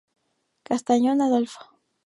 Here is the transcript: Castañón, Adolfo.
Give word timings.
Castañón, 0.69 1.17
Adolfo. 1.21 1.61